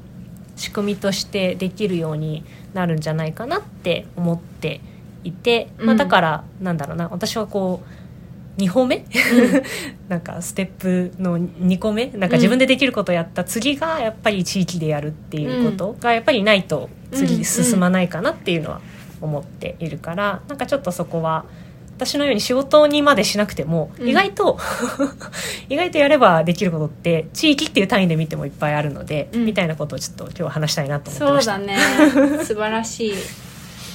[0.55, 4.81] 仕組みとしてできるようになるんじゃないかなって思って
[5.23, 8.00] いて、まあ、うんだからなんだろうな私はこう
[8.57, 9.05] 2歩目、
[10.09, 12.07] なんかステップの2個目？
[12.07, 18.81] なんか自分でできることをやった次がやっぱり地域でやるっていうことがやっぱりないと次進まないかなっていうのは
[19.21, 21.45] 思っているからなんかちょっとそこは
[22.01, 24.09] 私のように仕事にまでしなくてもうん。
[24.09, 24.57] 意外と、
[25.69, 29.45] 意外とやればできることって地域っていう単位で見てもいっぱいあるので、うん。
[29.45, 31.57] みたいなことをちょっと今日は話したいなと思ってそました。
[31.57, 32.43] うだね。
[32.43, 33.13] 素晴らしい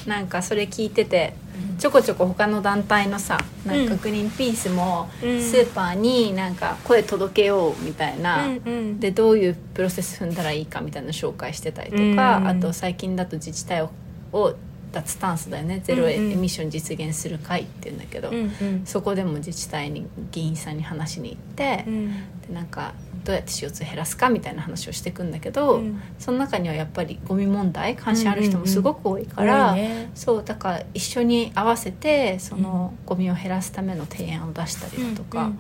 [0.07, 1.35] なんかそれ聞いてて
[1.79, 4.01] ちょこちょこ他の団体のさなんかうん。
[4.01, 5.43] グリーンピースもうん。
[5.43, 9.01] スーパーになんか声届けようみたいな、うんうん。
[9.01, 12.03] でどういうプロセス踏んだらいいかみたいなの紹介してたりとか、
[12.39, 12.49] うん。
[12.49, 14.55] あと最近だと自治体を
[14.99, 15.81] を脱炭素だよね。
[15.83, 16.33] ゼロエうん。
[16.33, 18.83] うんミッション実現する会っていうんだけど、うんうん。
[18.85, 22.09] そこでも自治体に議員さんに話しに行って、うん。
[22.09, 26.01] でなんかどうやって CO2 減らすかみたいな話をしていくんだけど、うん。
[26.19, 35.51] その中にはやっぱりゴミ問題関心ある人もすごく多いから、多いねそうだから一緒に合わせてそのゴミを減らすための提案を出したりだとか、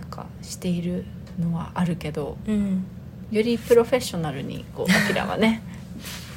[0.00, 1.04] なんかしている
[1.38, 2.84] のはあるけどうんうん。
[3.30, 5.62] よりプロフェッショナルにこうアキラはね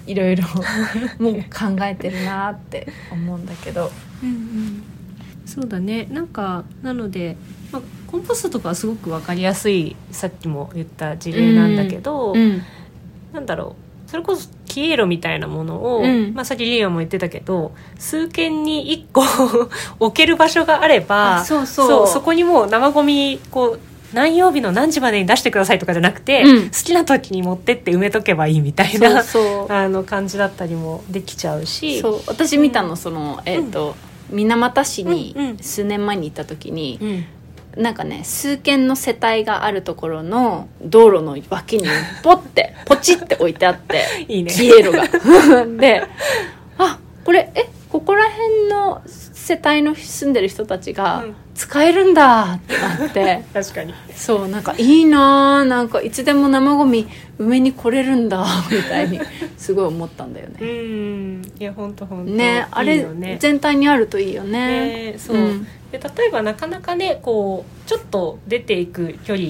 [0.08, 0.44] いろいろ
[1.20, 3.92] もう考えてるなって思うんだけど。
[5.46, 6.08] そうだね。
[6.12, 7.36] なんかなので、
[7.72, 12.62] まあ、コンポストとかはすごく分かりやすいさっきも言った事例なんだけど、うん
[13.34, 13.76] なんだろ
[14.08, 14.10] う。
[14.10, 16.34] それこそ消えろみたいなものを、うん。
[16.34, 19.24] まあ、さっきリアも言ってたけど数軒に1個
[20.06, 21.66] 置ける場所があればあそう。
[21.66, 26.70] そうそこにもう生ゴミこう何曜日の何時までに出してくださいとかじゃなくて、うん。
[26.70, 29.72] 好きな時に持ってって埋めとけばいいみたいそうなそう。
[29.74, 32.02] あの感じだったりもできちゃうし。
[32.02, 32.22] そう。
[32.28, 33.96] 私見たのそのえっ、と、
[34.30, 37.26] 水俣市にうんうん数年前に行った時に、うん。
[37.78, 41.88] なんかね数軒の世帯があるところの道路の脇に
[42.22, 44.52] ポッて ポチって置いてあっていいね。
[44.52, 45.08] 消えろが。
[45.80, 46.04] で
[46.78, 49.02] あこれえここら辺の
[49.42, 51.36] 世帯の住んでる人たちがうん。
[51.54, 53.94] 使えるんだってなって、 確かに。
[54.16, 57.08] そうなんかいいなーなんかいつでも生ゴミ
[57.40, 59.20] 埋めに来れるんだみたいに
[59.58, 60.68] すごい思ったんだようね。
[60.72, 61.42] ん。
[61.60, 63.38] いや本当本当ねあいいれよね。
[63.40, 65.12] 全体にあるといいよね。
[65.12, 65.68] ねそう、うん。
[65.92, 69.50] で例えばなかなかねこうちょっと出ていく距離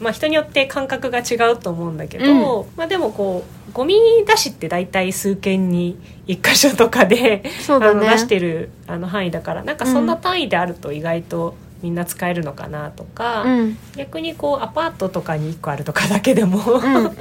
[0.00, 3.94] まあ、人によって感覚が違うと思うんだけど、まあ、でもこうゴミ
[4.26, 7.42] 出しって大体数軒に一箇所とかで、ね。
[7.68, 13.78] あの出してるあの範囲だからなんかそんな単位であると意外とみんな使えるのかなとか、うん。
[13.96, 17.12] 逆にこうアパートとかに1個あるとかだけでも、うんうんうん。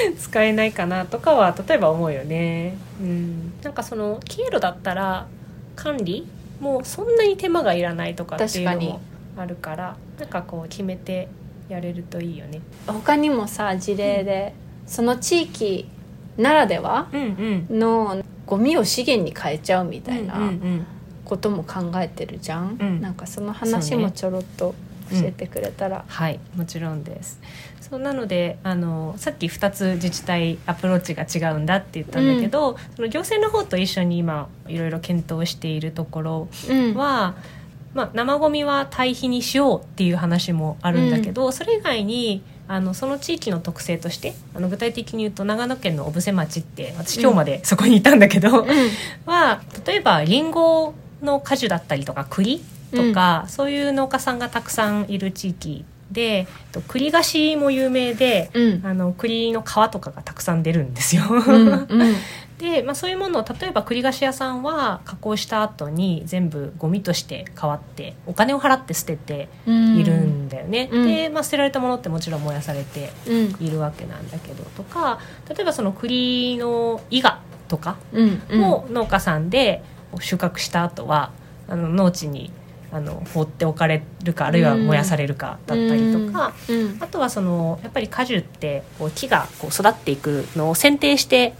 [0.18, 2.76] 使えないかなとかは例えば思うよね。
[3.00, 5.26] うん、なんかその経路だったら
[5.76, 6.26] 管理
[6.60, 9.00] もうそんなに手間がいらないとかっていうのも
[9.36, 11.28] あるからなんかこう決めて
[11.68, 12.60] やれるといいよね。
[12.86, 14.54] 他にもさ事例で、
[14.86, 15.88] その地域
[16.36, 17.78] ならではうんうん。
[17.78, 20.86] のゴミを資源に変えちゃうみたいうんうなん。
[21.24, 23.00] ことも考えてるじゃん、うん。
[23.00, 24.74] なんかその話もちょろっと
[25.10, 27.40] 教えてくれたら、はいもちろんです。
[27.80, 36.94] そうなのであのさっき2つ自治体アプローチが違うんだって言ったんだけど、その行政の方と一緒に今いろいろ検討しているところうん。
[36.94, 37.34] は、
[37.94, 48.66] まあ、生ゴミは堆肥にしようっていう話もあるんだけど、それ以外にあのその地域の特性としてあの具体的に言うと長野県の小布施町って私今日までそこにいたんだけど、
[49.26, 58.80] は例えばりんごの果樹だったりとか栗とか、そういう農家さんがたくさんいる地域でえっと栗菓子も有名で、うん。
[58.86, 61.24] あの栗の皮とかがたくさん出るんですよ。
[61.28, 62.14] うんうん。
[62.58, 69.96] で、まあ、そういうものを例えば栗菓子屋さんは加工した後に全部ゴミとして変わってお金を払って捨ててうん。
[69.96, 71.06] いるんだよね、うん。
[71.06, 77.96] で、まあ、捨てられたものってもちろん燃やされてうんいるわけなんだけどとか例えばその栗の伊賀とか
[78.50, 79.82] も農家さんで
[80.20, 81.32] 収穫した後は
[81.68, 82.52] あの農地に
[82.94, 86.96] あの放っておかれるかあるいは燃やされるかだったりとか、うん。
[87.00, 91.54] あとはそのやっぱり果樹ってこう木がこう育っていくのを剪定して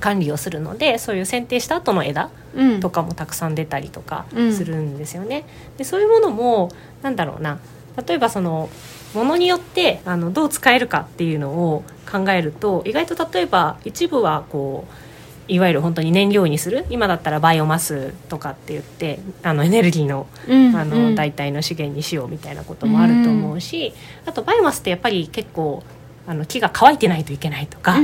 [0.00, 2.70] 管理をするのでそういう剪定した後の枝うん。
[2.70, 4.52] うんとかもたくさん出たりとかうん。
[4.54, 5.44] するんですよね。
[5.76, 6.70] でそういうものも
[7.02, 7.58] なんだろうな。
[8.06, 8.70] 例えばその
[9.14, 15.05] ものによってあのどう使えるかっていうのを考えると意外と例えば一部はこう
[15.48, 20.26] いわゆる本当に燃料にする今だったらバイオマスとかって言ってあのエネルギーの
[20.74, 23.92] あの代替の資源にしようみたいなこともあると思うし、
[24.26, 25.82] あとバイオマスってやっぱり結構
[26.26, 27.96] あの木が乾いてないといけないとか、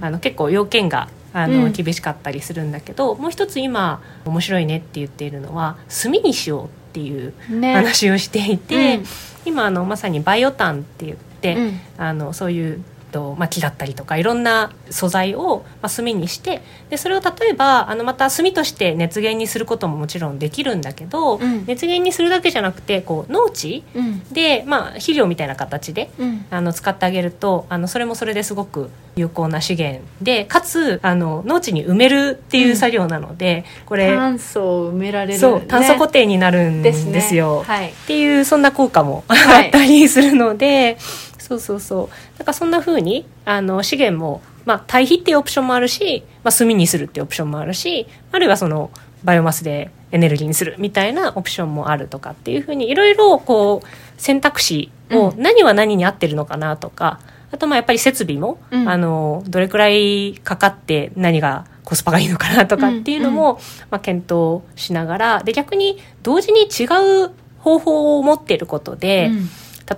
[0.00, 9.04] あの結構要件があの、厳しかったりするんだけどもう一つ今面白いねって言っているのは炭にしようっていう話をしていて、ね
[9.44, 11.58] 今あのまさにバイオタンって言って、
[11.98, 12.82] あのそういう
[13.14, 23.84] とまあ、木だったりとかいろんな素材を、まあ、炭にしてでそれを例えばあのまた炭として熱源にすることももちろんできるんだけど、うん、熱源にするだけじゃなくてこう農地
[24.32, 30.02] で、まあ、肥料みたいな形で、うん、あの使ってあげるとあのそれもそれですごく有効な資源。
[30.20, 37.64] でかつあの農地に埋めるっていう作業なので、うん、これ炭素を埋められる、そう炭素固定になるんですよ、ね。
[37.64, 40.98] はい、っていうそんな効果も あったりするので。
[41.44, 42.38] そうそうそう。
[42.38, 48.90] だからそんなふうにあの資源も、まあ、対比っていうオプションもあるし、まあ、炭にするっていうオプションもあるしあるいはその
[49.22, 53.86] バイオマスでエネルギーにするみたいなオプションもあるとかっていうふうにいろいろこう
[54.20, 63.58] 選択肢を何は何に合ってるのかなとか、うん、あとまあやっぱり設備も、うん、あのどれくらいかかって何がコスパがいいのかなとかっていうのも、うん、
[63.90, 66.84] まあ、検討しながらで逆に同時に違
[67.26, 69.30] う方法を持っていることで、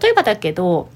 [0.01, 0.89] 例えばだけど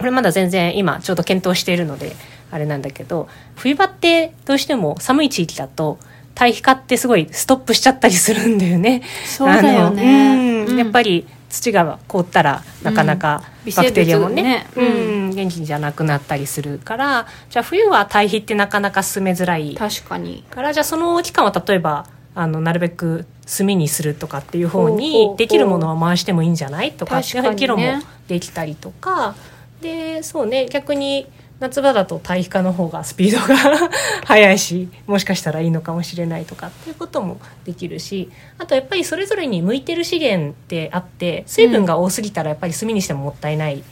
[0.00, 2.16] これまだ全然今ちょうど検討しているので
[2.50, 5.98] あれなんだけど冬場ってどうしても寒い地域だと
[6.34, 9.02] 堆肥化ってすごいストップしちゃったりするんだよね。
[9.26, 13.42] そうだよね、うん、やっぱり土が凍ったらなかなか
[13.76, 19.74] バクテリアもねね、うん、元気じゃなくなったりするからじゃあ冬は堆肥ってなかなか進めづらい。
[19.74, 20.44] 確かに。
[20.48, 27.84] からじゃあその期間は例えばあのなるべく炭にするとかっていう方にできるものは回してもいいんじゃないとかっていう議論も
[28.28, 29.34] できたりとか。
[29.80, 31.26] でそうね逆に
[31.60, 33.90] 夏場だと堆肥化の方がスピードが
[34.24, 43.84] 速いしもしかしたらいいのかもしれないとかっていうこともできるしあとやっぱりそれぞれに向いてる資源ってあって水分が多すぎたらやっぱり炭にしてももったいないで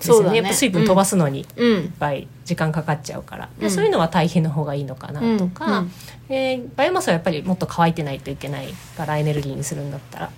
[0.00, 5.76] すよね、ね、やっぱ水分飛ばすのにいっぱい時間かかっちゃうから、うん、でそういうのは堆肥の方がいいのかなとか、うん。
[5.76, 5.92] うん、
[6.28, 10.30] でバイオマスはやっぱりもっと乾いてないといけないからエネルギーにするんだったら。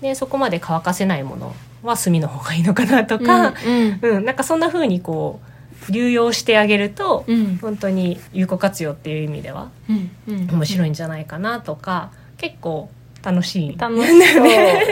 [0.00, 5.40] でそこまで乾かせないものは炭の方がいいのかなとか、うんうん、なんかそんな風にこ
[5.88, 9.70] う流用してあげると、うん、本当に有効活用っていう意味では
[10.26, 12.90] 面白いんじゃないかなとか結構
[13.22, 13.78] 楽しい。
[13.78, 14.46] 楽しそう。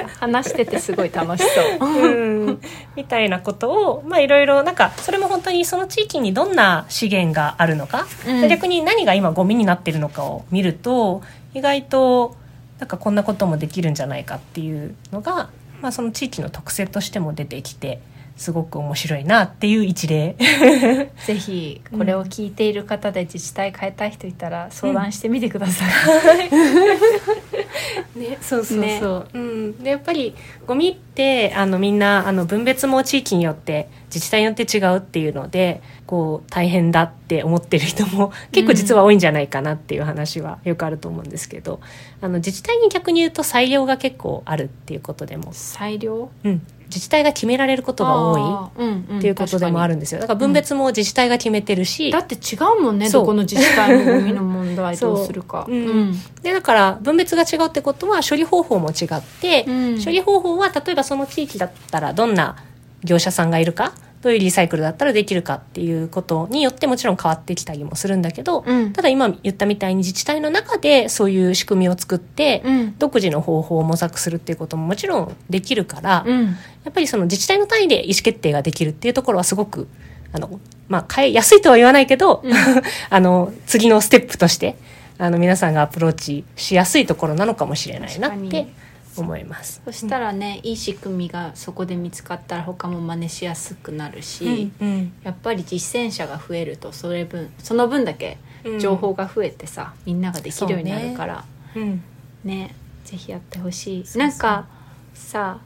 [0.18, 1.44] 話しててすごい楽し
[1.78, 2.60] そう、うん、
[2.96, 12.36] みたいなことをまあいろいろなんかそれも本当にその地域にどんな資源があるのか、うん、逆に何が今ゴミになってるのかを見ると意外と
[12.78, 15.50] なんかこんなこともできるんじゃないかっていうのが
[15.82, 18.00] まあ、その地域の特性としても出てきて
[18.42, 20.34] すごく面白いなっていう一例。
[21.24, 30.34] ぜひこれを聞いている方で自治体変えたい人いたら相談してみてください、うん、ね、そうそうそう、ね、うん、でやっぱり
[30.66, 41.80] ゴミってあのみんなあの分別も地域によって自治体によって違うっていうのでこう大変だって思ってる人も結構実は多いんじゃないかなっていう話はよくあると思うんですけど、
[42.20, 45.50] あの自治体に逆に言うと裁量が結構あるっていうことでも。
[45.52, 46.60] 裁量、うん、
[46.92, 50.20] 自治体が決められることが多いっていうことでもあるんですよ。
[50.20, 55.74] だから分別も自治体が決めてるし、だって違うもんねどこの自治体のゴミの問題どうするか、う。
[55.74, 59.64] ん、でだから分別が違うってことは処理方法も違って、
[60.04, 62.56] 処理方法は例えばその地域だったらどんな
[63.02, 76.52] 業者さんがいるかどういうリサイクルだったらできるかっていうことによってもちろん変わってきたりもするんだけど、うん、ただ今言ったみたいに自治体の中でそういう仕組みを作って、うん、独自の方法を模索するっていうことももちろんできるから、うん、や
[76.90, 79.88] っぱりその自治体の単位で意思決定ができるっていうところはすごく
[80.32, 82.44] あの、まあ、変えやすいとは言わないけど、
[83.10, 84.76] あの次のステップとして
[85.18, 88.68] あの皆さんがアプローチしやすいところなのかもしれないなって
[89.16, 89.82] 思います。
[89.84, 98.38] そしたらね、うん、いい仕組みがそこで見つかったら他も真似しやすくなるし、うんうん、やっぱり実践者が増えるとそれ分その分だけ
[98.80, 101.44] 情報が増えてさ、みんなができるようになるから、
[101.74, 102.00] ね。
[102.44, 104.18] ねぜひやってほしい。
[104.18, 104.66] なんか
[105.14, 105.60] さ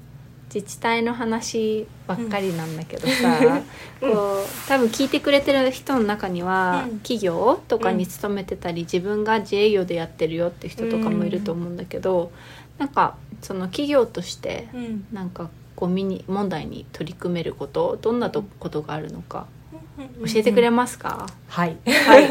[0.55, 3.39] 自治体の話ばっかりなんだけどさ、
[4.01, 12.31] うん、 こう多分聞いてくれてる人の中には、うん、企業とかに勤めてたり、自分が自営業でやってるよって人とかもいると思うんだけど、うん、
[12.79, 14.69] なんかその企業として
[15.13, 19.47] なんかゴミに問題に取り組めることどんなことがあるのか
[19.99, 22.29] 教えてくれますか、はい、はい、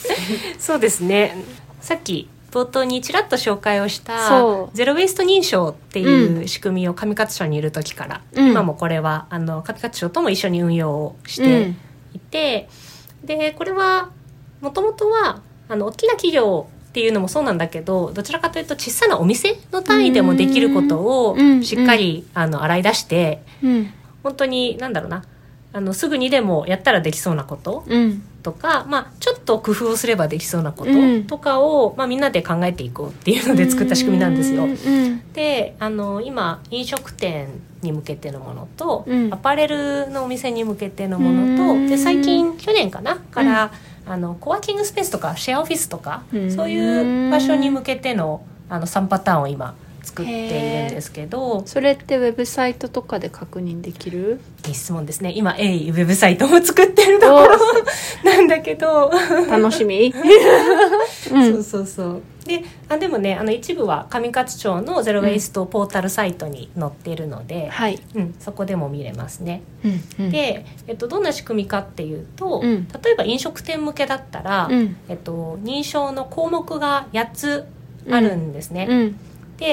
[0.58, 1.36] そうですね。
[1.80, 4.28] さっき冒頭にちらっと紹介をした
[4.74, 8.50] ゼロ・ウェイスト認証っていう仕組みを上勝町にいる時から、うん。
[8.50, 11.74] 今もこれはあの上勝町とも一緒に運用をして
[12.14, 12.68] いて、
[13.24, 14.10] でこれは
[14.60, 21.64] もともとはあの大きな企業っていうのもそうなんだけどどちらかというと小さなお店の単位でもできることをうん。
[21.64, 23.90] しっかりあの洗い出してうん。
[24.22, 25.24] 本当になんだろうな
[25.72, 28.22] あのすぐにでもやったらできそうなことうん。
[28.42, 31.24] とか、まあ、ちょっと工夫をすればできそうなことうん。
[31.24, 34.64] とかを、まあ、みんなで考えていこうっていうので作った仕組みなんですよ。
[34.64, 34.66] う。
[34.66, 35.32] ん。
[35.32, 37.48] であの今飲食店
[37.80, 39.32] に向けてのものと、うん。
[39.32, 41.86] アパレルのお店に向けてのものと、うん。
[41.88, 43.72] で最近去年かなから、
[44.06, 46.50] あのコワーキングスペースとかシェアオフィスとか、うん。
[46.50, 51.62] そういう場所に向けてのあの3パターンを今作っているんですけど。
[51.66, 54.40] それってウェブサイトとかで確認できる？
[54.66, 55.32] いい質問ですね。
[55.34, 57.58] 今鋭意ウェブサイトを作ってるところ
[58.24, 59.10] なんだけど。
[59.48, 60.12] 楽しみ？
[61.28, 62.22] そうそうそう。
[62.44, 69.62] であでもねあの一部は上勝町のゼロ・ウェイストポータルサイトに載ってるので、はい、うん、そこでも見れますね。
[69.84, 72.88] うんうん、で、えっと、どんな仕組みかっていうと、うん。
[73.04, 74.96] 例えば飲食店向けだったら、うん。
[75.08, 77.64] えっと、認証の項目が8つ
[78.10, 79.12] あるんですね。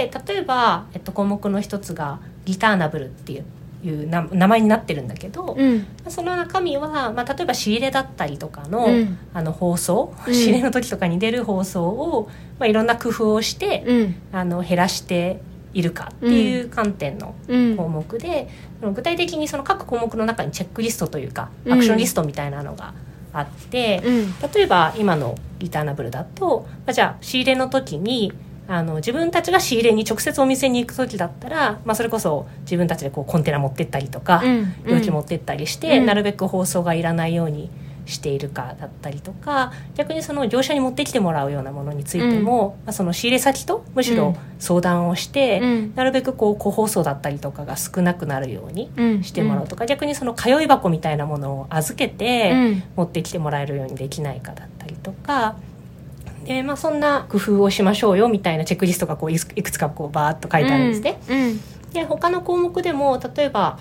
[0.04, 3.46] うんで例えば、えっと、項目の一つが「リターナブル」っていう
[3.84, 5.86] いうな名前になってるんだけど、うん。
[6.10, 9.18] その中身は、まあ、例えば仕入れだったりとかの,、うん。
[9.34, 10.34] あの放送、うん。
[10.34, 12.30] 仕入れの時とかに出る放送を、
[12.60, 14.16] まあ、いろんな工夫をして、うん。
[14.32, 15.42] あの減らして
[15.74, 17.78] いるかっていう観点のうん。
[17.78, 18.50] 項目で、
[18.82, 21.74] 具体的にその各項目の中にチェックリストというかうん。
[21.74, 22.94] アクションリストみたいなのが
[23.32, 24.34] あって、うん。
[24.54, 28.34] 例えば今のリターナブルだと、まあ、じゃあ仕入れの時に
[28.70, 36.06] あの自分たちが仕入れに直接お店に行く時だったら、まあ、それこそ自分たちでこうコンテナ持ってったりとか、うん容器持ってったりして、うん。
[36.06, 37.70] なるべく包装がいらないように
[38.06, 45.96] しているかだったりとか逆にその業者に持ってきてもらうようなものについても、まあ、その仕入れ先とむしろ相談をして、うん。
[45.96, 49.24] なるべくこう個包装だったりとかが少なくなるようにうん。
[49.24, 52.84] してもらうとか、逆にその通い箱みたいなものを預けて、うん。
[52.96, 55.56] 持ってきてもらえるようにできないかだったりとか。
[56.50, 61.20] でまあ、そんな工夫をしましょうよみたいなチェックリストがこういくつかこうバーッと書いてあるんですね。
[61.30, 61.60] うん
[61.94, 63.80] で他の項目でも例えば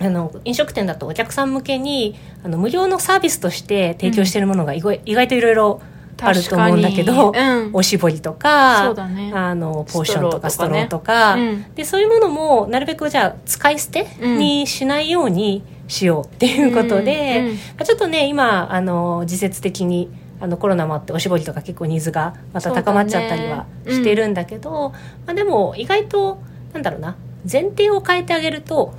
[0.00, 5.80] あの飲食店だとお客さん向けにあの無料のサービスとして提供しているものが意外,、意外といろいろ
[6.20, 7.70] あると思うんだけど、うん。
[7.72, 9.32] おしぼりとかね。
[9.34, 11.34] あのポーションとかストローーとか。
[11.34, 11.74] うん。
[11.74, 20.08] でそういうものもなるべくじゃあ使い捨てにしないようにしようっていうことで、うんちょっとね今あの時節的に
[20.42, 24.92] あのコロナもあっておしぼりとか結構ニーズがまた高まっちゃったりはしてるんだけど
[25.24, 27.16] まあ、でも意外となんだろうな
[27.50, 28.92] 前提を変えてあげると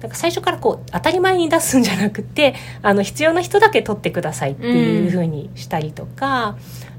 [0.00, 6.58] なんか最初からこう当たり前に出すんじゃなくてあの必要な人だけ取ってくださいっていうふうにしたりとか、ま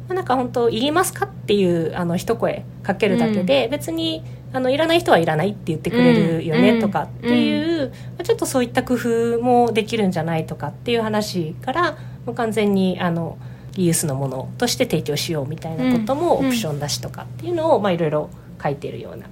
[0.10, 4.24] あなんか本当いりますかっていうあの一声かけるだけで、別に
[4.54, 6.80] あのいらない人はいらないって言ってくれるよねうん。
[6.80, 13.38] とかっていう、まあちょっとそういった工夫もできるんじゃないとかっていう話からもう完全にあの
[13.76, 16.50] リユースのものとして提供しようみたいなこともオうん。
[16.50, 18.30] プション出しとかっていうのを、まあ、いろいろ
[18.62, 19.26] 書いてるような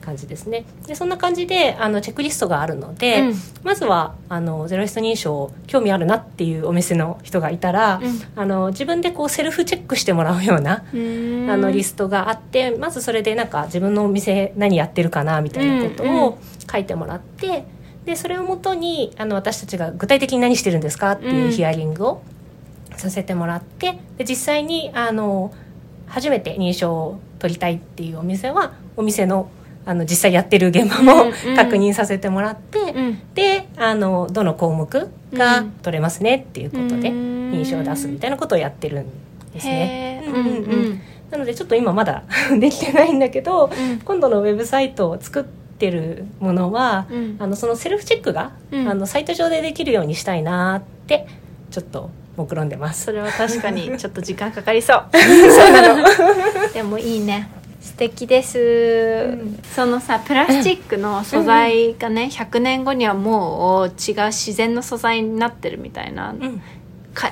[0.00, 0.64] 感じですね。
[0.86, 3.34] でそんな感じであのチェックリストがあるので、うん。
[3.62, 8.00] まずはあのゼロリスト認証興味あるなっていうお店の人がいたら、
[8.34, 11.50] あの自分でこうセルフチェックしてもらうような、うん。
[11.50, 16.22] あのリストがあってまずそれでなんか自分のお店何やってるかなみたいなことうんうん。
[16.22, 16.38] を
[16.70, 17.64] 書いてもらって、
[18.06, 22.22] でそれをもとにあの私たちが具体的に何してるんですかっていうヒアリングを
[22.98, 25.52] させてもらってで実際にあの
[26.06, 29.50] 初めて認証を取りたいっていうお店はお店の
[29.88, 31.56] あの実際やってる現場も、うんうん。
[31.56, 33.22] 確認させてもらって、うん。
[33.34, 35.70] であのどの項目がうん。
[35.70, 37.52] 取れますねっていうことでうん。
[37.52, 39.06] 認証を出すみたいなことをやってるん
[39.54, 40.22] ですね。
[40.26, 40.30] へー。
[40.30, 40.54] うんうん。
[40.56, 42.24] うんなのでちょっと今まだ
[42.58, 43.98] できてないんだけどうん。
[44.00, 47.36] 今度のウェブサイトを作ってるものは、うん。
[47.38, 48.88] あのそのセルフチェックが、うん。
[48.88, 51.26] あのサイト上でできるようにしたいなって
[51.70, 53.06] ちょっと目論んでます。
[53.06, 55.04] それは確かに ちょっと時間かかりそう。
[55.12, 56.04] そうなの。
[56.72, 57.50] でもいいね。
[57.80, 66.34] 素敵です、んそのさプラスチックの素材がね100年後にはもう違う自然の素材になってるみたいな、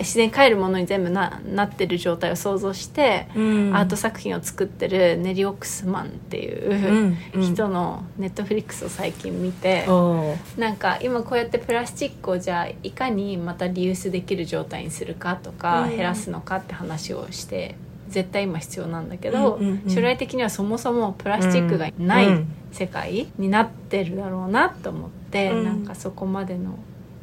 [0.01, 3.76] 自然に帰るものに全部ななってる状態を想像して、うん。
[3.76, 7.43] アート作品を作ってるネリオックスマンっていううんうん。
[7.43, 15.91] 人のネットフリックスを最近見て、おーなんか今こうやってプラスチックをじゃあいかにまたリユースできる状態にするかとか、うん。
[15.91, 17.76] 減らすのかって話をして
[18.09, 19.91] 絶対今必要なんだけど、うんうんうん。
[19.91, 22.53] 将来的にはそもそもプラスチックがないうん。
[22.72, 25.64] 世界になってるだろうなと思って、うん。
[25.64, 26.78] なんかそこまでの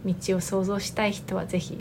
[0.06, 1.78] 道を想像したい人はぜひ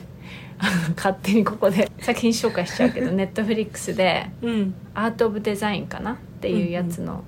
[0.96, 7.24] 勝手にここで作品紹介しちゃうけど ネットフリックスでうん「アート・オブ・デザイン」かなっていうやつの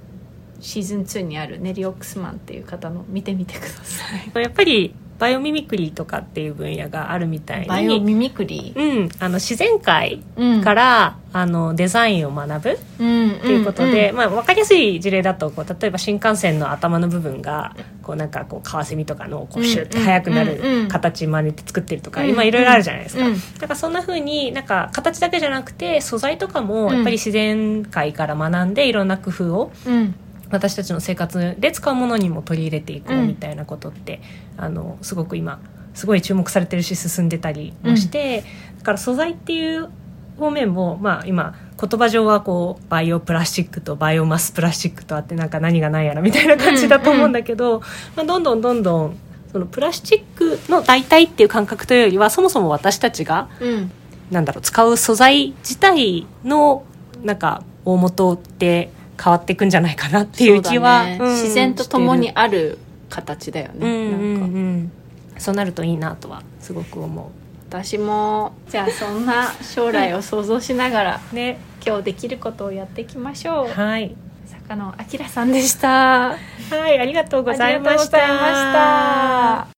[0.60, 4.42] シーズン2にあるネリ・オックスマンっていう方の見てみてください。
[4.42, 7.66] やっぱり biomimicry とかっていう分野があるみたいに。
[7.66, 10.60] biomimicry、うん、あの自然界うん。
[10.62, 22.28] から、あのデザインを学ぶうんっていうことで、まあ、分かりやすい事例だとこう例えば新幹線の頭の部分がこうなんかこうカワセミとかのこうシュッて速くなうんうんうんる形真似て作ってるとか、うん。
[22.30, 23.26] 今いろいろあるじゃないですか。
[23.26, 30.14] うんなんかそんな風になんか形だけじゃなくて素材とかもやっぱり自然界から学んでいろんな工夫をうん
[30.50, 34.20] 私たちの生活で使うものにも取り入れていこううんみたいなことって、
[34.56, 35.60] あのすごく今
[35.94, 38.44] すごい注目されてるし進んでたりもして、
[38.78, 39.90] だから素材っていう
[40.38, 47.80] 方面も、まあ、今言葉上はこうバイオプラスチックとバイオマスプラスチックとあってなんか何が何やらみたいな感じだと思うんだけど、
[48.16, 49.16] まあ、どんどんどんどん
[49.52, 53.90] そのプラスチックの代替っていう感覚というよりはそもそも私たちがうん。
[54.30, 56.84] なんだろう使う素材自体の
[57.22, 58.90] なんか大元って
[59.22, 61.18] 変わっていくんじゃないかなっていう気は、ね。
[61.20, 64.92] うん自然と共にある形だよね、うんうんなんかうん。
[65.38, 67.30] そうなるといいなとはすごく思
[67.68, 71.58] 私もじゃあそんな将来を想像しながらう ね。
[71.86, 73.68] 今日できることをやっていきましょう。
[73.68, 74.14] はい。
[74.46, 76.32] 坂野明さんでした。
[76.32, 76.36] あ
[76.70, 79.73] はいありがとうございました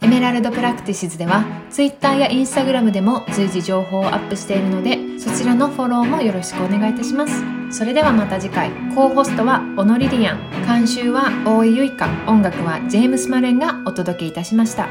[0.00, 7.42] エメラルドプラクティシズでは Twitter や Instagram でも随時情報をアップしているのでそちらのフォローもよろしくお願いいたします。
[7.70, 8.70] それではまた次回。
[8.94, 10.38] co-host はオノリリアン。
[10.66, 14.88] 監修は大井ゆいか音楽はジェームス・マレンがお届けいたしました。